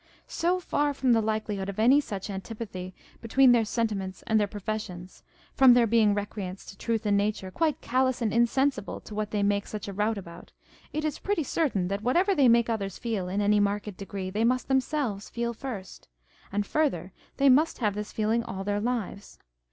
[0.25, 4.59] So far from the likelihood of any such antipathy between their sentiments and their pro
[4.59, 5.21] fessions,
[5.53, 9.43] from their being recreants to truth and nature, quite callous and insensible to what they
[9.43, 10.51] make such a rout about,
[10.91, 14.43] it is pretty certain that whatever they make others feel in any marked degree, they
[14.43, 16.07] must themselves feel first;
[16.51, 19.37] and further, they must have this feeling all their lives.